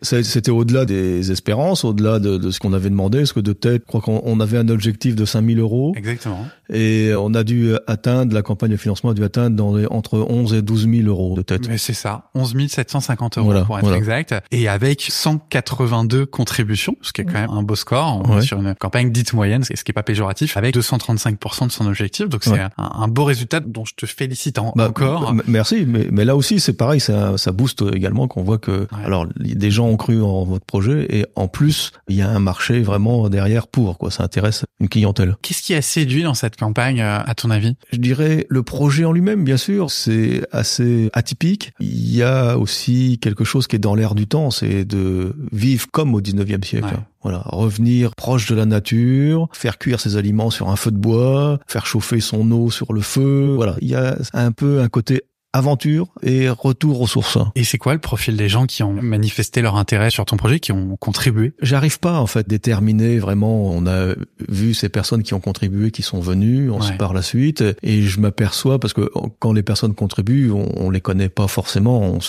[0.02, 3.84] c'était au-delà des espérances, au-delà de, de, ce qu'on avait demandé, parce que de tête,
[3.86, 5.93] je crois qu'on avait un objectif de 5000 euros.
[5.95, 6.48] Exactement.
[6.72, 10.19] Et on a dû atteindre, la campagne de financement a dû atteindre dans les, entre
[10.19, 11.67] 11 et 12 000 euros de tête.
[11.67, 12.30] Mais c'est ça.
[12.36, 17.50] 11 750 euros pour être exact, et avec 182 contributions, ce qui est quand même
[17.50, 18.22] un beau score.
[18.26, 21.72] On est sur une campagne dite moyenne, ce qui est pas péjoratif, avec 235% de
[21.72, 22.30] son objectif.
[22.30, 25.34] Donc c'est un, beau résultat dont je te félicite bah, encore.
[25.48, 29.28] Merci, mais, mais là aussi c'est pareil, ça, ça booste également qu'on voit que alors
[29.38, 32.82] des gens ont cru en votre projet et en plus il y a un marché
[32.82, 34.12] vraiment derrière pour quoi.
[34.12, 35.36] Ça intéresse une clientèle.
[35.42, 37.76] Qu'est-ce qui a séduit dans cette campagne à ton avis?
[37.92, 41.72] Je dirais le projet en lui-même, bien sûr, c'est assez atypique.
[41.80, 45.88] Il y a aussi quelque chose qui est dans l'air du temps, c'est de vivre
[45.91, 46.95] comme au 19e siècle.
[47.21, 51.60] Voilà, revenir proche de la nature, faire cuire ses aliments sur un feu de bois,
[51.67, 53.54] faire chauffer son eau sur le feu.
[53.56, 55.23] Voilà, il y a un peu un côté
[55.54, 57.38] aventure et retour aux sources.
[57.56, 60.60] Et c'est quoi le profil des gens qui ont manifesté leur intérêt sur ton projet,
[60.60, 61.54] qui ont contribué?
[61.62, 63.72] J'arrive pas en fait déterminer vraiment.
[63.72, 64.14] On a
[64.48, 68.02] vu ces personnes qui ont contribué, qui sont venues, on se par la suite, et
[68.02, 69.10] je m'aperçois parce que
[69.40, 72.02] quand les personnes contribuent, on, on les connaît pas forcément.
[72.02, 72.20] On,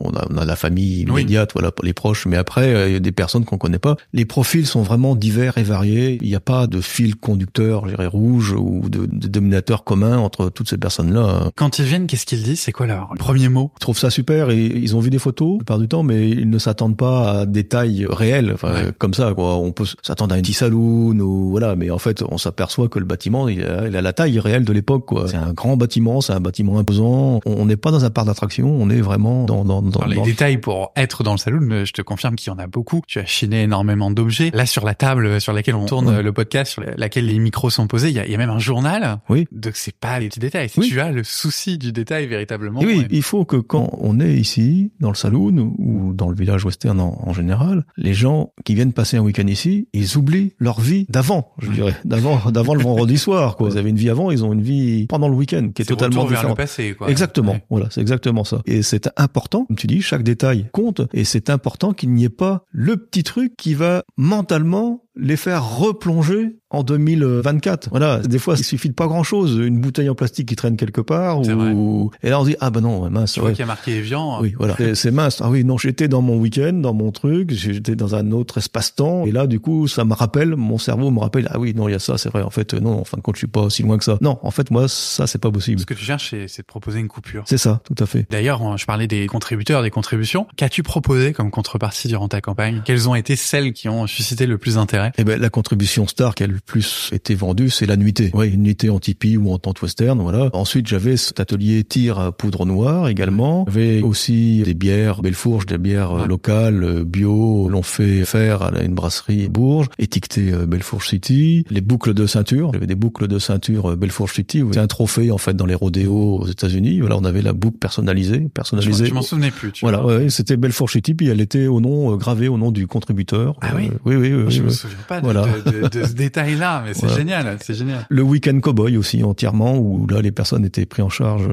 [0.00, 3.00] on, a, on a, la famille immédiate, voilà, les proches, mais après il y a
[3.00, 3.96] des personnes qu'on connaît pas.
[4.12, 6.18] Les profils sont vraiment divers et variés.
[6.22, 10.18] Il n'y a pas de fil conducteur, je dirais rouge, ou de, de dominateur commun
[10.18, 11.50] entre toutes ces personnes-là.
[11.56, 14.50] Quand ils viennent, qu'est-ce qu'ils disent C'est quoi leur premier mot Ils trouvent ça super
[14.50, 17.30] et ils ont vu des photos la plupart du temps, mais ils ne s'attendent pas
[17.30, 19.56] à des tailles réelles, enfin comme ça quoi.
[19.56, 22.98] On peut s'attendre à un petit saloon ou voilà, mais en fait on s'aperçoit que
[22.98, 25.28] le bâtiment il a, il a, la taille réelle de l'époque quoi.
[25.28, 27.40] C'est un grand bâtiment, c'est un bâtiment imposant.
[27.46, 30.58] On n'est pas dans un parc d'attraction, on est vraiment dans dans, dans, les détails
[30.58, 31.84] pour être dans le saloon.
[31.84, 33.02] Je te confirme qu'il y en a beaucoup.
[33.06, 34.50] Tu as chiné énormément d'objets.
[34.52, 37.86] Là sur la table sur laquelle on tourne le podcast, sur laquelle les micros sont
[37.86, 39.18] posés, il y a, il y a même un journal.
[39.28, 39.46] Oui.
[39.52, 40.70] Donc c'est pas les petits détails.
[40.70, 42.80] Tu as le souci du détail véritablement.
[42.80, 46.64] oui, il faut que quand on est ici, dans le saloon ou dans le village
[46.64, 51.06] western en, général, les gens qui viennent passer un week-end ici, ils oublient leur vie
[51.08, 53.56] d'avant, je dirais, d'avant, d'avant le vendredi soir.
[53.56, 53.70] Quoi.
[53.70, 56.24] Ils avaient une vie avant, ils ont une vie pendant le week-end qui est, totalement
[56.24, 56.50] différente.
[56.50, 57.10] le passé, quoi.
[57.10, 57.56] Exactement.
[57.70, 58.62] Voilà, c'est exactement ça.
[58.66, 62.28] Et c'est important, comme tu dis, chaque détail compte, et c'est important qu'il n'y ait
[62.28, 67.90] pas le petit truc qui va mentalement les faire replonger en 2024.
[67.90, 71.00] Voilà, des fois, il suffit de pas grand-chose, une bouteille en plastique qui traîne quelque
[71.00, 73.34] part, ou et là on dit ah ben non mince.
[73.34, 74.40] Tu vois qu'il y a marqué Evian.
[74.40, 75.40] Oui, voilà, c'est mince.
[75.40, 79.24] Ah oui, non, j'étais dans mon week-end, dans mon truc, j'étais dans un autre espace-temps,
[79.26, 81.92] et là du coup, ça me rappelle, mon cerveau me rappelle ah oui non il
[81.92, 82.42] y a ça, c'est vrai.
[82.42, 84.18] En fait non, en fin de compte, je suis pas aussi loin que ça.
[84.20, 85.80] Non, en fait moi ça c'est pas possible.
[85.80, 87.44] Ce que tu cherches, c'est de proposer une coupure.
[87.46, 88.26] C'est ça, tout à fait.
[88.30, 90.48] D'ailleurs, je parlais des contributeurs, des contributions.
[90.56, 92.82] Qu'as-tu proposé comme contrepartie durant ta campagne?
[92.84, 95.03] Quelles ont été celles qui ont suscité le plus d'intérêt?
[95.18, 98.30] Eh ben la contribution star qui a le plus été vendue, c'est la nuitée.
[98.34, 100.50] Ouais, une nuitée en tipi ou en tente western, voilà.
[100.52, 103.64] Ensuite, j'avais cet atelier tir à poudre noire également.
[103.68, 108.94] J'avais aussi des bières Bellefourge, des bières locales euh, bio, l'ont fait faire à une
[108.94, 111.64] brasserie Bourges, étiquetée euh, Bellefourge City.
[111.70, 114.62] Les boucles de ceinture, j'avais des boucles de ceinture euh, Bellefourge City.
[114.72, 117.00] C'est un trophée en fait dans les rodéos aux États-Unis.
[117.00, 119.06] Voilà, on avait la boucle personnalisée, personnalisée.
[119.06, 119.72] Je m'en souvenais plus.
[119.72, 122.86] Tu voilà, ouais, c'était Bellefourge City, puis elle était au nom gravé au nom du
[122.86, 123.56] contributeur.
[123.60, 123.90] Ah oui.
[124.04, 124.62] oui, oui, oui.
[125.08, 125.46] Pas de, voilà.
[125.64, 128.06] de, de, ce détail-là, mais c'est génial, c'est génial.
[128.08, 131.48] Le week-end cowboy aussi entièrement, où là les personnes étaient prises en charge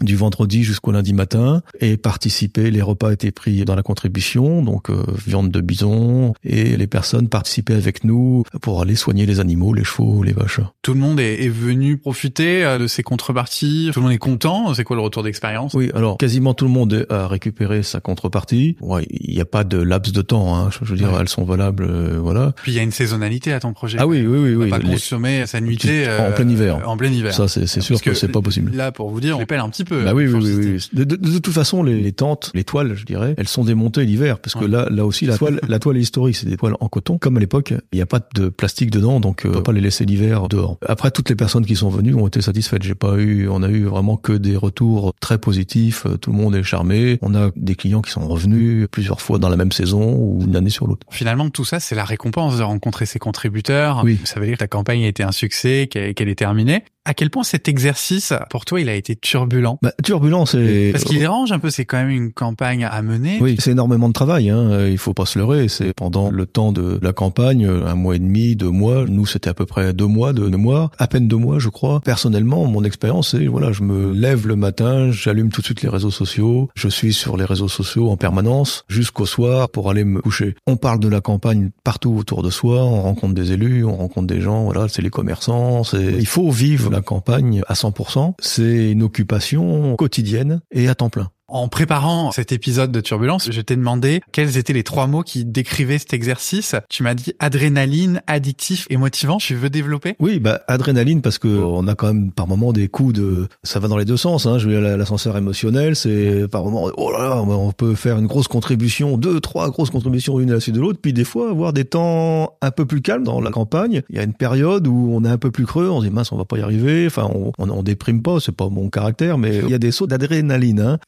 [0.00, 2.70] du vendredi jusqu'au lundi matin et participaient.
[2.70, 7.28] Les repas étaient pris dans la contribution, donc euh, viande de bison, et les personnes
[7.28, 10.60] participaient avec nous pour aller soigner les animaux, les chevaux, les vaches.
[10.82, 13.90] Tout le monde est, est venu profiter euh, de ces contreparties.
[13.92, 14.74] Tout le monde est content.
[14.74, 15.74] C'est quoi le retour d'expérience?
[15.74, 18.76] Oui, alors quasiment tout le monde a récupéré sa contrepartie.
[18.80, 20.56] Ouais, il n'y a pas de laps de temps.
[20.56, 20.70] Hein.
[20.70, 22.52] Je veux dire, elles sont valables, euh, voilà.
[22.62, 23.98] Puis il y a une saisonnalité à ton projet.
[24.00, 24.70] Ah oui, oui, oui, oui.
[24.70, 26.88] Pas consommer sa nuitée en plein hiver.
[26.88, 27.32] En plein hiver.
[27.32, 28.72] Ça, c'est sûr que, que c'est pas possible.
[28.74, 30.04] Là, pour vous dire, on pèle un petit peu.
[30.04, 33.04] Bah oui, oui, oui, de, de, de, toute façon, les, les, tentes, les toiles, je
[33.04, 36.00] dirais, elles sont démontées l'hiver, parce que là, là aussi, la toile, la toile est
[36.00, 37.18] historique, c'est des toiles en coton.
[37.18, 39.72] Comme à l'époque, il n'y a pas de plastique dedans, donc euh, on peut pas
[39.72, 40.78] les laisser l'hiver dehors.
[40.86, 42.82] Après, toutes les personnes qui sont venues ont été satisfaites.
[42.82, 46.06] J'ai pas eu, on a eu vraiment que des retours très positifs.
[46.20, 47.18] Tout le monde est charmé.
[47.22, 50.56] On a des clients qui sont revenus plusieurs fois dans la même saison ou une
[50.56, 51.06] année sur l'autre.
[51.10, 54.02] Finalement, tout ça, c'est la récompense de rencontrer ses contributeurs.
[54.04, 54.18] Oui.
[54.24, 56.84] Ça veut dire que ta campagne a été un succès, qu'elle est terminée.
[57.04, 59.78] À quel point cet exercice, pour toi, il a été turbulent?
[59.82, 60.90] Bah, Turbulent, c'est...
[60.92, 63.38] Parce qu'il dérange un peu, c'est quand même une campagne à mener.
[63.40, 64.86] Oui, c'est énormément de travail, hein.
[64.86, 65.66] il faut pas se leurrer.
[65.66, 69.04] C'est pendant le temps de la campagne, un mois et demi, deux mois.
[69.08, 72.00] Nous, c'était à peu près deux mois, deux mois, à peine deux mois, je crois.
[72.00, 75.88] Personnellement, mon expérience, c'est, voilà, je me lève le matin, j'allume tout de suite les
[75.88, 80.20] réseaux sociaux, je suis sur les réseaux sociaux en permanence, jusqu'au soir pour aller me
[80.20, 80.54] coucher.
[80.68, 84.28] On parle de la campagne partout autour de soi, on rencontre des élus, on rencontre
[84.28, 86.00] des gens, voilà, c'est les commerçants, c'est...
[86.00, 91.30] Il faut vivre la campagne à 100%, c'est une occupation quotidienne et à temps plein.
[91.52, 95.44] En préparant cet épisode de Turbulence, je t'ai demandé quels étaient les trois mots qui
[95.44, 96.74] décrivaient cet exercice.
[96.88, 99.36] Tu m'as dit adrénaline, addictif et motivant.
[99.36, 100.16] Tu veux développer?
[100.18, 103.80] Oui, bah adrénaline parce que on a quand même par moment des coups de, ça
[103.80, 104.46] va dans les deux sens.
[104.46, 104.56] Hein.
[104.56, 109.18] Je l'ascenseur émotionnel, c'est par moment, oh là là, on peut faire une grosse contribution,
[109.18, 111.84] deux, trois grosses contributions une à la suite de l'autre, puis des fois avoir des
[111.84, 114.00] temps un peu plus calmes dans la campagne.
[114.08, 116.10] Il y a une période où on est un peu plus creux, on se dit
[116.10, 117.04] mince, on va pas y arriver.
[117.06, 119.90] Enfin, on, on, on déprime pas, c'est pas mon caractère, mais il y a des
[119.90, 120.80] sauts d'adrénaline.
[120.80, 120.98] Hein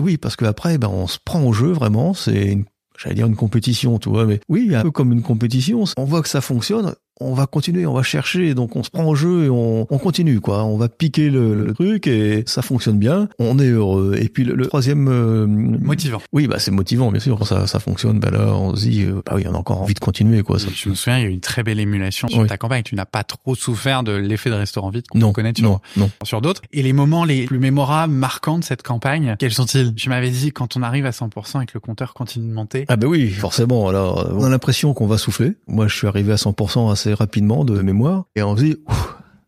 [0.00, 2.14] oui, parce que après, ben, on se prend au jeu vraiment.
[2.14, 2.58] C'est
[2.98, 5.84] j'allais dire une compétition, tu vois, mais oui, un peu comme une compétition.
[5.96, 9.04] On voit que ça fonctionne on va continuer, on va chercher, donc on se prend
[9.04, 10.64] au jeu et on, on continue quoi.
[10.64, 13.28] On va piquer le, le, truc et ça fonctionne bien.
[13.38, 14.16] On est heureux.
[14.20, 16.20] Et puis le, le troisième euh, motivant.
[16.32, 17.38] Oui, bah c'est motivant bien sûr.
[17.38, 19.82] Quand ça, ça fonctionne, bah là on se dit euh, bah oui, on a encore
[19.82, 20.58] envie de continuer quoi.
[20.58, 20.68] Ça.
[20.74, 22.82] Je me souviens, il y a eu une très belle émulation sur ta campagne.
[22.82, 26.10] Tu n'as pas trop souffert de l'effet de restaurant vide qu'on connaît sur, non, non.
[26.24, 26.62] sur d'autres.
[26.72, 29.94] Et les moments les plus mémorables, marquants de cette campagne, quels sont-ils?
[29.94, 32.84] Tu m'avais dit quand on arrive à 100% et que le compteur continue de monter.
[32.88, 33.88] Ah bah oui, forcément.
[33.88, 35.52] Alors on a l'impression qu'on va souffler.
[35.68, 38.76] Moi, je suis arrivé à 100% assez rapidement de mémoire et on se dit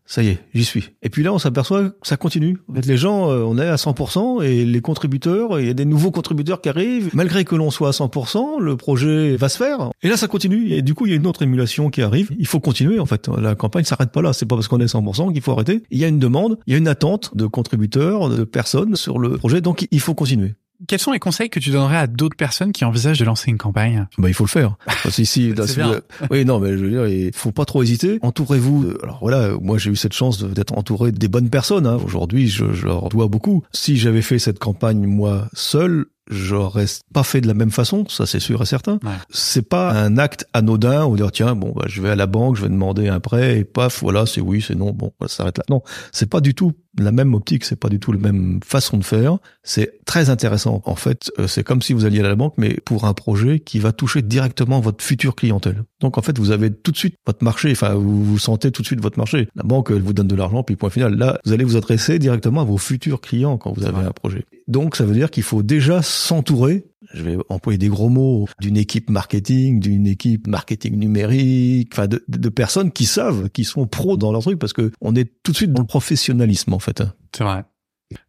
[0.05, 0.91] ça y est, j'y suis.
[1.01, 2.59] Et puis là, on s'aperçoit que ça continue.
[2.69, 5.73] En fait, les gens, euh, on est à 100% et les contributeurs, il y a
[5.73, 7.09] des nouveaux contributeurs qui arrivent.
[7.13, 9.91] Malgré que l'on soit à 100%, le projet va se faire.
[10.01, 10.71] Et là, ça continue.
[10.71, 12.29] Et du coup, il y a une autre émulation qui arrive.
[12.37, 13.27] Il faut continuer, en fait.
[13.27, 14.33] La campagne s'arrête pas là.
[14.33, 15.83] C'est pas parce qu'on est à 100% qu'il faut arrêter.
[15.89, 19.19] Il y a une demande, il y a une attente de contributeurs, de personnes sur
[19.19, 19.61] le projet.
[19.61, 20.55] Donc, il faut continuer.
[20.87, 23.57] Quels sont les conseils que tu donnerais à d'autres personnes qui envisagent de lancer une
[23.57, 24.07] campagne?
[24.17, 24.75] Bah il faut le faire.
[25.03, 25.65] Parce ici, là,
[26.31, 28.19] oui, non, mais je veux dire, il faut pas trop hésiter.
[28.21, 28.93] Entourez-vous.
[29.03, 31.87] Alors voilà, moi j'ai eu cette chance d'être entouré des bonnes personnes.
[31.87, 31.97] Hein.
[32.05, 33.63] Aujourd'hui, je, je leur dois beaucoup.
[33.71, 38.25] Si j'avais fait cette campagne moi seul, j'aurais pas fait de la même façon, ça
[38.25, 38.93] c'est sûr et certain.
[39.03, 39.11] Ouais.
[39.29, 42.55] C'est pas un acte anodin où dire tiens bon bah je vais à la banque,
[42.55, 45.57] je vais demander un prêt et paf voilà c'est oui c'est non bon ça s'arrête
[45.57, 45.63] là.
[45.69, 48.97] Non c'est pas du tout la même optique, c'est pas du tout la même façon
[48.97, 49.37] de faire.
[49.63, 50.81] C'est très intéressant.
[50.85, 53.59] En fait, euh, c'est comme si vous alliez à la banque, mais pour un projet
[53.59, 55.83] qui va toucher directement votre future clientèle.
[56.01, 57.71] Donc en fait, vous avez tout de suite votre marché.
[57.71, 59.47] Enfin, vous, vous sentez tout de suite votre marché.
[59.55, 61.15] La banque, elle vous donne de l'argent, puis point final.
[61.15, 64.45] Là, vous allez vous adresser directement à vos futurs clients quand vous avez un projet.
[64.67, 68.77] Donc ça veut dire qu'il faut déjà s'entourer je vais employer des gros mots, d'une
[68.77, 74.31] équipe marketing, d'une équipe marketing numérique, enfin de, personnes qui savent, qui sont pros dans
[74.31, 77.01] leur truc, parce que on est tout de suite dans le professionnalisme en fait.
[77.01, 77.13] hein.
[77.35, 77.63] C'est vrai.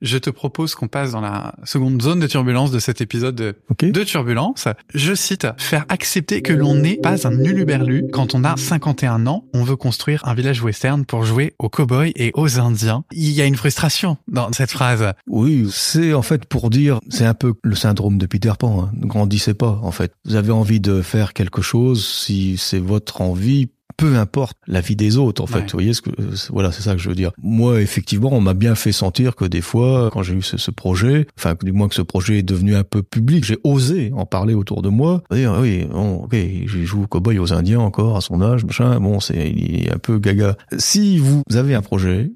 [0.03, 4.05] Je te propose qu'on passe dans la seconde zone de turbulence de cet épisode de,
[4.05, 4.69] turbulence.
[4.93, 8.07] Je cite, faire accepter que l'on n'est pas un uluberlu.
[8.13, 12.13] Quand on a 51 ans, on veut construire un village western pour jouer aux cowboys
[12.17, 13.05] et aux indiens.
[13.13, 15.13] Il y a une frustration dans cette phrase.
[15.27, 18.85] Oui, c'est en fait pour dire, c'est un peu le syndrome de Peter Pan.
[18.85, 18.93] Hein.
[18.97, 20.13] Ne grandissez pas, en fait.
[20.25, 24.97] Vous avez envie de faire quelque chose, si c'est votre envie, peu importe la vie
[24.97, 25.59] des autres, en fait.
[25.59, 25.63] Ouais.
[25.65, 27.33] Vous voyez ce que, c'est- voilà, c'est ça que je veux dire.
[27.43, 30.71] Moi, effectivement, on m'a bien fait sentir que des fois, quand j'ai eu ce, ce
[30.71, 34.27] projet, enfin, du moins que ce projet est devenu un peu public, j'ai osé en
[34.27, 35.23] parler autour de moi.
[35.31, 38.99] Dire, oui, bon, ok, j'ai joué au cowboy aux Indiens encore à son âge, machin.
[39.01, 40.57] Bon, c'est, il est un peu gaga.
[40.79, 42.33] Si vous avez un projet,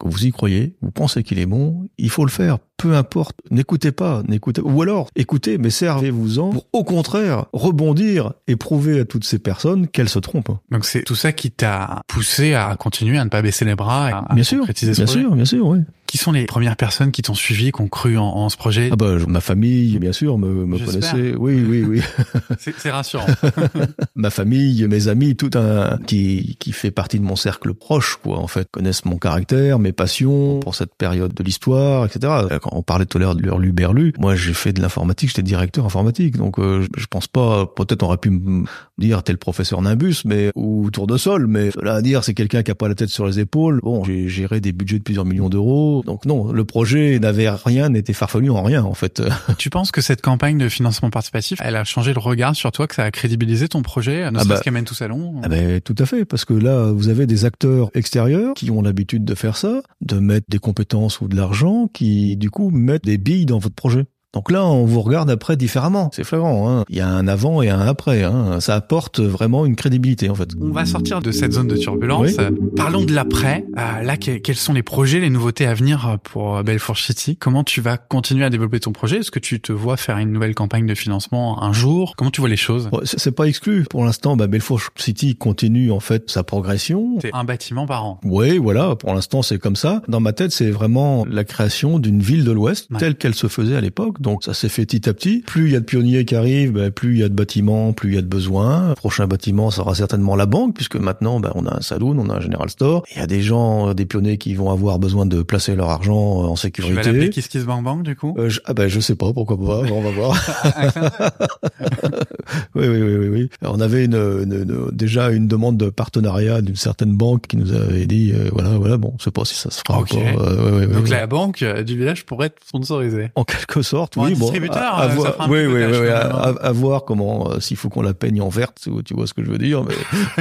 [0.00, 2.58] que vous y croyez, vous pensez qu'il est bon, il faut le faire.
[2.82, 8.56] Peu importe, n'écoutez pas, n'écoutez ou alors écoutez, mais servez-vous-en pour au contraire rebondir et
[8.56, 10.58] prouver à toutes ces personnes qu'elles se trompent.
[10.72, 14.10] Donc c'est tout ça qui t'a poussé à continuer à ne pas baisser les bras
[14.10, 15.20] et à, à bien sûr, concrétiser ce bien projet.
[15.20, 15.78] sûr, bien sûr, oui.
[16.08, 18.90] Qui sont les premières personnes qui t'ont suivi, qui ont cru en, en ce projet
[18.92, 21.34] Ah bah ma famille, bien sûr, me, connaissait.
[21.38, 22.02] Oui, oui, oui.
[22.58, 23.24] C'est c'est rassurant.
[24.14, 28.40] ma famille, mes amis, tout un qui qui fait partie de mon cercle proche, quoi.
[28.40, 32.30] En fait, connaissent mon caractère, mes passions pour cette période de l'histoire, etc.
[32.60, 35.42] Quand on parlait tout à l'heure de leur Luberlu, moi j'ai fait de l'informatique, j'étais
[35.42, 37.66] directeur informatique, donc euh, je, pense pas.
[37.66, 38.64] Peut-être on aurait pu me
[38.98, 42.70] dire t'es le professeur Nimbus, mais ou Tournesol, mais là à dire c'est quelqu'un qui
[42.70, 43.80] a pas la tête sur les épaules.
[43.82, 47.88] Bon, j'ai géré des budgets de plusieurs millions d'euros, donc non, le projet n'avait rien,
[47.88, 49.22] n'était farfelu en rien en fait.
[49.58, 52.86] tu penses que cette campagne de financement participatif, elle a changé le regard sur toi,
[52.86, 55.40] que ça a crédibilisé ton projet, ne Ah bah- qu'Amène tout salon?
[55.42, 58.82] Ah ben, tout à fait, parce que là, vous avez des acteurs extérieurs qui ont
[58.82, 63.04] l'habitude de faire ça, de mettre des compétences ou de l'argent, qui du coup mettent
[63.04, 64.06] des billes dans votre projet.
[64.34, 66.08] Donc là, on vous regarde après différemment.
[66.14, 66.66] C'est flagrant.
[66.70, 66.84] Hein.
[66.88, 68.22] Il y a un avant et un après.
[68.22, 68.60] Hein.
[68.60, 70.48] Ça apporte vraiment une crédibilité en fait.
[70.58, 72.28] On va sortir de cette zone de turbulence.
[72.28, 72.36] Oui.
[72.40, 73.66] Euh, Parlons de l'après.
[73.76, 77.36] Euh, là, que- quels sont les projets, les nouveautés à venir pour Belfort City?
[77.36, 79.18] Comment tu vas continuer à développer ton projet?
[79.18, 82.14] Est-ce que tu te vois faire une nouvelle campagne de financement un jour?
[82.16, 82.88] Comment tu vois les choses?
[82.90, 83.84] Ouais, c'est c'est pas exclu.
[83.90, 87.18] Pour l'instant, bah, Belfort City continue en fait sa progression.
[87.20, 88.18] C'est un bâtiment par an.
[88.24, 90.00] Oui, voilà, pour l'instant c'est comme ça.
[90.08, 92.98] Dans ma tête, c'est vraiment la création d'une ville de l'Ouest Ouais.
[92.98, 94.20] telle qu'elle se faisait à l'époque.
[94.22, 95.42] Donc ça s'est fait petit à petit.
[95.46, 97.92] Plus il y a de pionniers qui arrivent, ben, plus il y a de bâtiments,
[97.92, 98.88] plus il y a de besoins.
[98.90, 102.30] Le prochain bâtiment sera certainement la banque, puisque maintenant ben, on a un saloon, on
[102.30, 103.02] a un general store.
[103.14, 105.90] Il y a des gens, euh, des pionniers qui vont avoir besoin de placer leur
[105.90, 107.30] argent euh, en Tu vas l'appeler sécurité.
[107.30, 108.34] Kiss Kiss Bang Bang du coup?
[108.38, 110.36] Euh, je, ah ben je sais pas, pourquoi pas, on va voir.
[112.74, 113.48] Oui, oui, oui, oui, oui.
[113.62, 117.72] On avait une, une- une- déjà une demande de partenariat d'une certaine banque qui nous
[117.72, 120.12] avait dit, euh, voilà, voilà, bon, je sais pas si ça se fera Ok.
[120.12, 120.42] ou pas.
[120.42, 121.10] Euh, ouais, ouais, ouais, Donc ouais.
[121.10, 123.30] la banque du village pourrait être sponsorisée.
[123.36, 124.32] En quelque sorte, Pour oui.
[124.32, 126.08] un bon, distributeur, à, à ça voir, fera un oui, petit peu oui, cash, oui,
[126.08, 128.88] à, quand même, à- à voir comment, euh, s'il faut qu'on la peigne en verte,
[129.04, 129.82] tu, vois ce que je veux dire.
[129.84, 129.94] Mais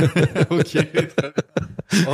[0.49, 0.77] ok.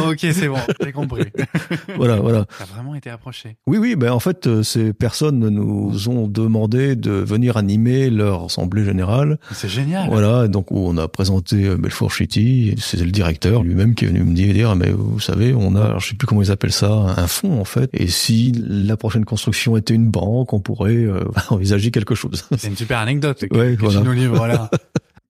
[0.08, 1.26] ok, c'est bon, j'ai compris.
[1.98, 2.46] voilà, voilà.
[2.58, 3.58] T'as vraiment été approché.
[3.68, 8.46] Oui, oui, ben en fait, euh, ces personnes nous ont demandé de venir animer leur
[8.46, 9.40] assemblée générale.
[9.52, 10.10] C'est génial.
[10.10, 14.08] Voilà, donc où on a présenté euh, Belfort City, c'est le directeur lui-même qui est
[14.10, 16.52] venu me dire, dire, mais vous savez, on a, alors, je sais plus comment ils
[16.52, 20.60] appellent ça, un fonds en fait, et si la prochaine construction était une banque, on
[20.60, 22.46] pourrait euh, envisager quelque chose.
[22.58, 24.02] C'est une super anecdote Ouais, voilà.
[24.02, 24.70] nous livres là.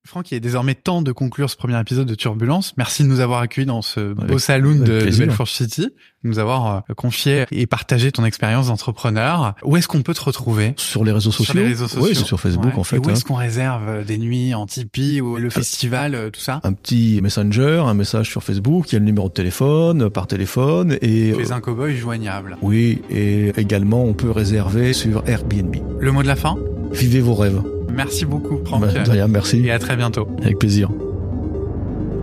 [0.07, 2.73] Franck, il est désormais temps de conclure ce premier épisode de Turbulence.
[2.77, 5.17] Merci de nous avoir accueillis dans ce beau Avec- saloon de, de.
[5.17, 5.93] Belfort City, de
[6.29, 9.55] nous avoir euh, confié et partagé ton expérience d'entrepreneur.
[9.63, 10.73] Où est-ce qu'on peut te retrouver?
[10.77, 12.07] Sur les réseaux sociaux Sur les réseaux sociaux.
[12.07, 12.79] Oui, c'est sur Facebook Ouais.
[12.79, 12.95] en fait.
[12.95, 13.13] Et où hein.
[13.13, 16.61] est-ce qu'on réserve euh, des nuits en Tipeee ou le festival, euh, tout ça?
[16.63, 20.27] un petit messenger, un message sur Facebook, il y a le numéro de téléphone, par
[20.27, 22.57] téléphone, et Tu es un cowboy joignable.
[22.61, 25.75] oui, et également on peut réserver sur Airbnb.
[25.99, 26.55] Le mot de la fin?
[26.93, 27.61] Vivez vos rêves.
[27.97, 28.81] Merci beaucoup, Franck.
[28.81, 29.65] Bah, de rien, merci.
[29.65, 30.27] Et à très bientôt.
[30.43, 30.89] Avec plaisir.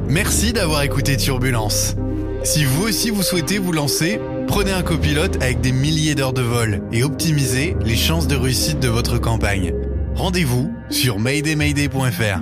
[0.08, 1.96] Merci d'avoir écouté Turbulence.
[2.44, 6.42] Si vous aussi vous souhaitez vous lancer, prenez un copilote avec des milliers d'heures de
[6.42, 9.74] vol et optimisez les chances de réussite de votre campagne.
[10.14, 12.40] Rendez-vous sur maydaymayday.fr.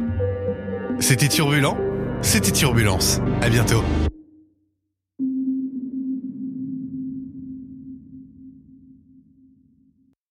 [1.01, 1.79] C'était turbulent
[2.21, 3.21] C'était Turbulence.
[3.40, 3.83] À bientôt.